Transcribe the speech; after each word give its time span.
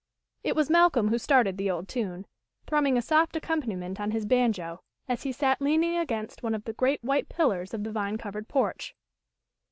IT 0.43 0.55
was 0.55 0.67
Malcolm 0.67 1.09
who 1.09 1.19
started 1.19 1.59
the 1.59 1.69
old 1.69 1.87
tune, 1.87 2.25
thrum 2.65 2.85
ming 2.85 2.97
a 2.97 3.03
soft 3.03 3.35
accompaniment 3.35 3.99
on 3.99 4.09
his 4.09 4.25
banjo, 4.25 4.81
as 5.07 5.21
he 5.21 5.31
sat 5.31 5.61
leaning 5.61 5.95
against 5.95 6.41
one 6.41 6.55
of 6.55 6.63
the 6.63 6.73
great 6.73 7.03
white 7.03 7.29
pillars 7.29 7.71
of 7.71 7.83
the 7.83 7.91
vine 7.91 8.17
covered 8.17 8.47
porch. 8.47 8.95